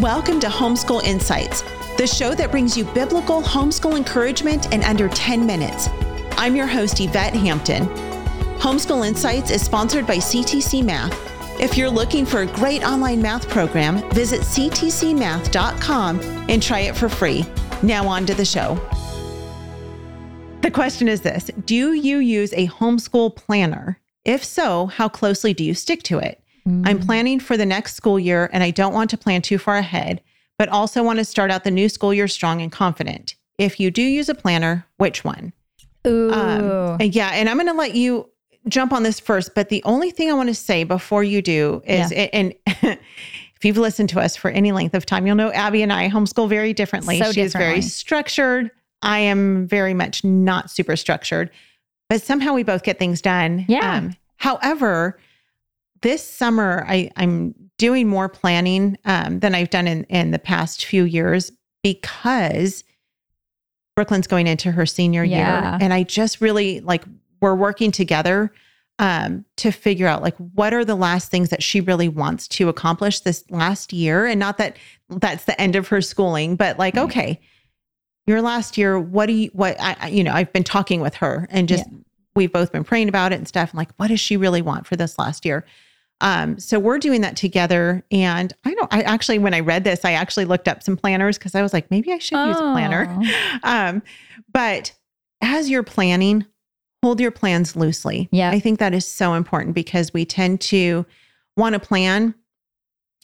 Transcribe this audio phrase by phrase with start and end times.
[0.00, 1.62] Welcome to Homeschool Insights,
[1.96, 5.88] the show that brings you biblical homeschool encouragement in under 10 minutes.
[6.32, 7.86] I'm your host, Yvette Hampton.
[8.58, 11.18] Homeschool Insights is sponsored by CTC Math.
[11.58, 17.08] If you're looking for a great online math program, visit ctcmath.com and try it for
[17.08, 17.46] free.
[17.82, 18.74] Now, on to the show.
[20.60, 23.98] The question is this Do you use a homeschool planner?
[24.26, 26.42] If so, how closely do you stick to it?
[26.66, 29.76] I'm planning for the next school year and I don't want to plan too far
[29.76, 30.20] ahead,
[30.58, 33.36] but also want to start out the new school year strong and confident.
[33.58, 35.52] If you do use a planner, which one?
[36.06, 36.32] Ooh.
[36.32, 38.28] Um, and yeah, and I'm going to let you
[38.68, 41.82] jump on this first, but the only thing I want to say before you do
[41.86, 45.82] is, and if you've listened to us for any length of time, you'll know Aby
[45.82, 47.20] and I homeschool very differently.
[47.22, 48.70] So she is very structured.
[49.02, 51.50] I am very much not super structured,
[52.08, 53.60] but somehow we both get things done.
[53.60, 54.10] Um, Yeah.
[54.38, 55.18] however,
[56.06, 60.84] this summer I, I'm doing more planning um, than I've done in, in the past
[60.84, 61.50] few years
[61.82, 62.84] because
[63.96, 65.36] Brooklyn's going into her senior Yeah.
[65.72, 65.78] year.
[65.80, 67.04] And I just really like
[67.40, 68.52] we're working together
[69.00, 72.68] um, to figure out like what are the last things that she really wants to
[72.68, 74.26] accomplish this last year.
[74.26, 74.76] And not that
[75.10, 77.02] that's the end of her schooling, but like, Right.
[77.04, 77.40] okay,
[78.28, 81.16] your last year, what do you, what, I, I- you know, I've been talking with
[81.16, 81.84] her and just,
[82.36, 83.70] we've both been praying about it and stuff.
[83.70, 85.64] And like, what does she really want for this last year?
[86.20, 88.04] Um, so we're doing that together.
[88.10, 91.36] And I don't, I actually, when I read this, I actually looked up some planners
[91.38, 93.06] because I was like, maybe I should use a planner.
[93.08, 93.58] Oh.
[93.62, 94.02] Um,
[94.52, 94.92] but
[95.42, 96.46] as you're planning,
[97.02, 98.28] hold your plans loosely.
[98.32, 98.50] Yeah.
[98.50, 101.04] I think that is so important because we tend to
[101.56, 102.34] want to plan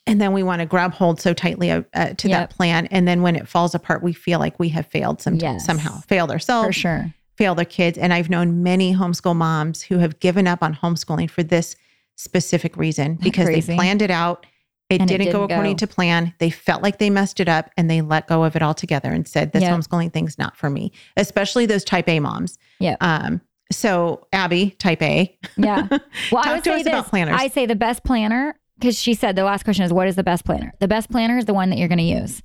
[0.07, 2.39] and then we want to grab hold so tightly uh, uh, to Yep.
[2.51, 2.87] that plan.
[2.87, 5.65] And then when it falls apart, we feel like we have failed some, Yes.
[5.65, 7.15] somehow, failed ourselves, For sure.
[7.37, 7.97] failed our kids.
[7.99, 11.77] And I've known many homeschool moms who have given up on homeschooling for this
[12.17, 13.73] specific reason because Crazy.
[13.73, 14.47] they planned it out.
[14.91, 15.79] It And it didn't, go according go.
[15.79, 16.35] to plan.
[16.39, 19.27] They felt like they messed it up and they let go of it altogether and
[19.27, 19.71] said, This Yeah.
[19.75, 22.59] homeschooling thing's not for me, especially those type A moms.
[22.79, 22.97] Yeah.
[23.01, 25.35] Um, so Aby, type A.
[25.57, 25.87] Yeah.
[26.31, 27.37] Well, Talk I would to say us about planners.
[27.39, 30.23] I say the best planner because she said the last question is what is the
[30.25, 30.75] best planner?
[30.81, 32.43] The best planner is the one that you're going to use.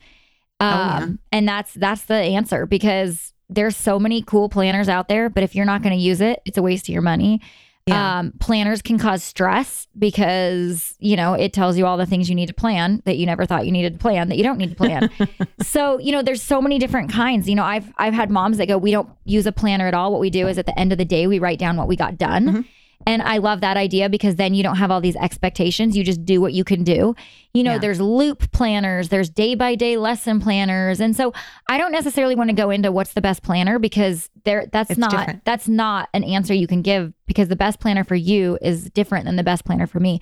[0.62, 1.08] Um, Oh, yeah.
[1.34, 5.53] and that's that's the answer because there's so many cool planners out there, but if
[5.53, 7.41] you're not going to use it, it's a waste of your money.
[7.88, 8.20] Yeah.
[8.20, 12.36] Um, planners can cause stress because you know it tells you all the things you
[12.36, 14.70] need to plan that you never thought you needed to plan that you don't need
[14.72, 15.09] to plan.
[15.62, 17.47] so you know, there's so many different kinds.
[17.47, 20.12] You know, I've I've had moms that go, we don't use a planner at all.
[20.12, 21.96] What we do is at the end of the day, we write down what we
[21.96, 22.46] got done.
[22.47, 22.66] Mhm.
[23.06, 25.96] And I love that idea because then you don't have all these expectations.
[25.96, 27.16] You just do what you can do.
[27.53, 27.78] You know, Yeah.
[27.78, 31.00] there's loop planners, there's day by day lesson planners.
[31.00, 31.31] And so
[31.69, 34.97] I don't necessarily want to go into what's the best planner because there that's It's
[35.00, 35.46] not different.
[35.46, 39.25] that's not an answer you can give because the best planner for you is different
[39.25, 40.19] than the best planner for me.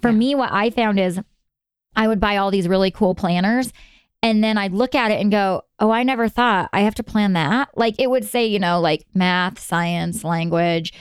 [0.00, 0.16] For Yeah.
[0.18, 1.20] me, what I found is
[1.96, 3.72] I would buy all these really cool planners
[4.22, 7.02] and then I'd look at it and go, Oh, I never thought I have to
[7.02, 7.70] plan that.
[7.74, 10.92] Like it would say, you know, like math, science, language,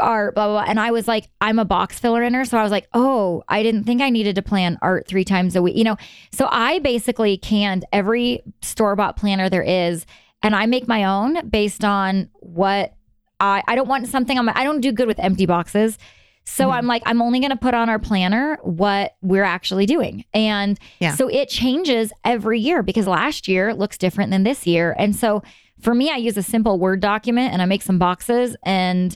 [0.00, 0.70] art, blah, blah, blah.
[0.70, 2.44] And I was like, I'm a box filler in her.
[2.44, 5.56] So I was like, oh, I didn't think I needed to plan art three times
[5.56, 5.96] a week, you know?
[6.32, 10.06] So I basically canned every store bought planner there is.
[10.42, 12.94] And I make my own based on what
[13.40, 15.98] I, I don't want something on my, I don't do good with empty boxes.
[16.44, 16.72] So Mhm.
[16.74, 20.24] I'm like, I'm only going to put on our planner what we're actually doing.
[20.32, 21.14] And Yeah.
[21.14, 24.94] so it changes every year because last year looks different than this year.
[24.98, 25.42] And so
[25.80, 29.14] for me, I use a simple Word document and I make some boxes and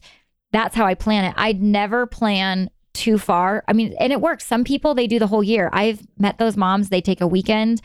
[0.52, 1.34] that's how I plan it.
[1.36, 3.64] I'd never plan too far.
[3.66, 4.46] I mean, and it works.
[4.46, 5.70] Some people, they do the whole year.
[5.72, 7.80] I've met those moms, they take a weekend,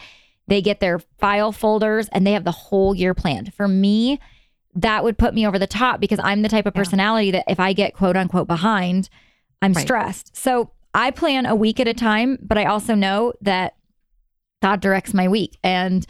[0.47, 3.53] they get their file folders, and they have the whole year planned.
[3.53, 4.19] For me,
[4.75, 6.79] that would put me over the top because I'm the type of Yeah.
[6.81, 9.09] personality that if I get quote unquote behind,
[9.61, 9.81] I'm Right.
[9.81, 10.35] stressed.
[10.35, 13.75] So I plan a week at a time, but I also know that
[14.61, 15.57] God directs my week.
[15.63, 16.05] And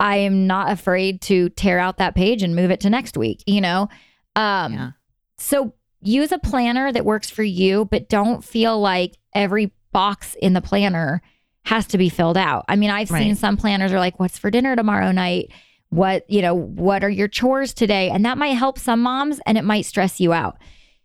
[0.00, 3.42] I am not afraid to tear out that page and move it to next week,
[3.46, 3.88] you know?
[4.36, 4.90] Um, Yeah.
[5.38, 10.52] So use a planner that works for you, but don't feel like every box in
[10.52, 11.22] the planner
[11.64, 12.64] has to be filled out.
[12.68, 15.52] I mean, I've seen some planners are like, what's for dinner tomorrow night?
[15.90, 18.10] What, you know, what are your chores today?
[18.10, 20.56] And that might help some moms and it might stress you out.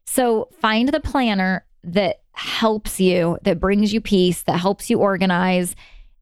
[0.06, 5.76] So find the planner that helps you, that brings you peace, that helps you organize.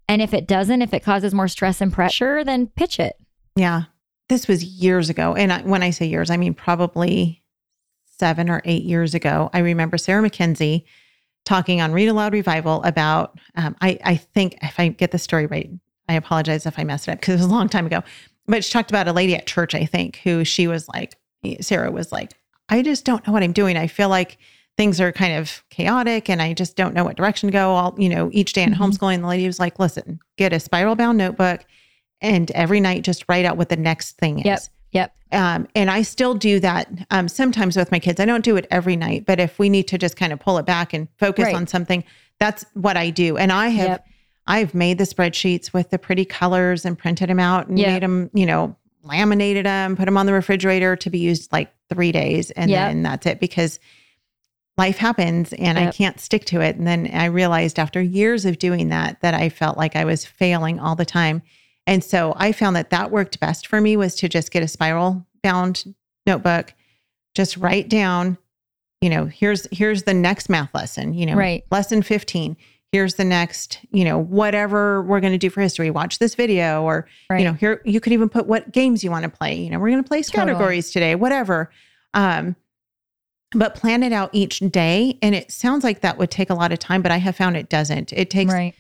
[0.07, 3.15] And if it doesn't, if it causes more stress and pressure, then pitch it.
[3.55, 3.83] Yeah.
[4.29, 5.35] This was years ago.
[5.35, 7.40] And I, when I say years, I mean probably
[8.21, 9.49] seven or eight years ago.
[9.51, 10.83] I remember Sarah McKenzie
[11.43, 15.47] talking on Read Aloud Revival about, um, I, I think if I get the story
[15.47, 15.71] right,
[16.07, 18.03] I apologize if I messed it up because it was a long time ago.
[18.45, 21.15] But she talked about a lady at church, I think, who she was like,
[21.61, 22.33] Sarah was like,
[22.69, 23.75] I just don't know what I'm doing.
[23.75, 24.37] I feel like
[24.77, 27.71] things are kind of chaotic and I just don't know what direction to go.
[27.71, 28.77] All, you know, each day in Mhm.
[28.77, 31.65] homeschooling, the lady was like, listen, get a spiral bound notebook
[32.21, 34.45] and every night just write out what the next thing is.
[34.45, 34.59] Yep.
[34.91, 35.15] Yep.
[35.31, 38.19] Um, and I still do that um, sometimes with my kids.
[38.19, 40.57] I don't do it every night, but if we need to just kind of pull
[40.57, 41.55] it back and focus Right.
[41.55, 42.03] on something,
[42.39, 43.37] that's what I do.
[43.37, 44.05] And I have, Yep.
[44.47, 47.87] I've made the spreadsheets with the pretty colors and printed them out and Yep.
[47.87, 51.71] made them, you know, laminated them, put them on the refrigerator to be used like
[51.89, 52.89] three days, and Yep.
[52.89, 53.79] then that's it because
[54.77, 56.75] life happens and I can't stick to it.
[56.75, 60.25] And then I realized after years of doing that that I felt like I was
[60.25, 61.41] failing all the time.
[61.87, 64.67] And so I found that that worked best for me was to just get a
[64.67, 65.95] spiral bound
[66.25, 66.73] notebook,
[67.33, 68.37] just write down,
[69.01, 71.63] you know, here's here's the next math lesson, you know, Right.
[71.71, 72.55] lesson 15.
[72.91, 75.89] Here's the next, you know, whatever we're going to do for history.
[75.89, 77.39] Watch this video or Right.
[77.39, 79.55] you know, here you could even put what games you want to play.
[79.55, 80.45] You know, we're going to play Totally.
[80.53, 81.71] categories today, whatever.
[82.13, 82.55] Um
[83.53, 86.71] but plan it out each day and it sounds like that would take a lot
[86.71, 88.13] of time, but I have found it doesn't.
[88.13, 88.73] It takes right.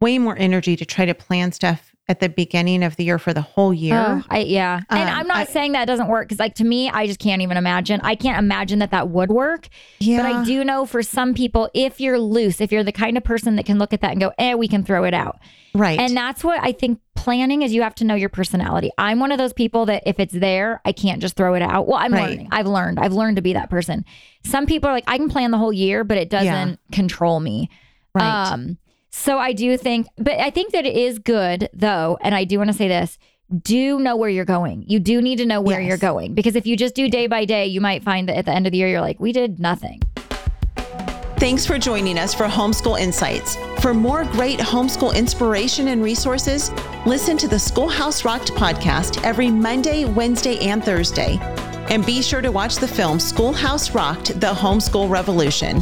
[0.00, 3.32] way more energy to try to plan stuff at the beginning of the year for
[3.32, 3.94] the whole year.
[3.96, 4.80] Oh, I, yeah.
[4.90, 7.20] and Um, I'm not I- saying that doesn't work because, like, to me, I just
[7.20, 8.00] can't even imagine.
[8.02, 9.68] I can't imagine that that would work.
[10.00, 10.16] yeah.
[10.20, 13.22] But I do know for some people, if you're loose, if you're the kind of
[13.22, 15.38] person that can look at that and go, eh, we can throw it out.
[15.72, 16.00] Right.
[16.00, 18.90] And that's what I think planning is you have to know your personality.
[18.98, 21.86] I'm one of those people that if it's there, I can't just throw it out.
[21.86, 22.30] Well, I'm Right.
[22.30, 22.48] learning.
[22.50, 22.98] I've learned.
[22.98, 24.04] I've learned to be that person.
[24.44, 26.74] Some people are like, I can plan the whole year, but it doesn't Yeah.
[26.90, 27.70] control me.
[28.12, 28.50] right.
[28.52, 28.76] Um,
[29.10, 32.58] so I do think, but I think that it is good though, and I do
[32.58, 33.18] want to say this:
[33.62, 34.84] do know where you're going.
[34.86, 35.88] You do need to know where Yes.
[35.88, 38.46] you're going because if you just do day by day, you might find that at
[38.46, 40.00] the end of the year you're like, we did nothing.
[41.38, 43.56] Thanks for joining us for Homeschool Insights.
[43.80, 46.70] For more great homeschool inspiration and resources,
[47.06, 51.38] listen to the Schoolhouse Rocked podcast every Monday, Wednesday, and Thursday.
[51.88, 55.80] And be sure to watch the film Schoolhouse Rocked The Homeschool Revolution.